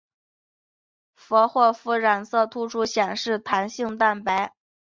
[1.13, 4.55] 佛霍夫染色突出显示弹性蛋白。